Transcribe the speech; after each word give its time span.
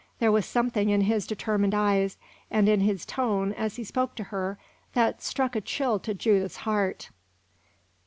There 0.17 0.31
was 0.31 0.47
something 0.47 0.89
in 0.89 1.01
his 1.01 1.27
determined 1.27 1.75
eye 1.75 2.09
and 2.49 2.67
in 2.67 2.79
his 2.79 3.05
tone 3.05 3.53
as 3.53 3.75
he 3.75 3.83
spoke 3.83 4.15
to 4.15 4.23
her 4.33 4.57
that 4.93 5.21
struck 5.21 5.55
a 5.55 5.61
chill 5.61 5.99
to 5.99 6.15
Judith's 6.15 6.57
heart. 6.65 7.11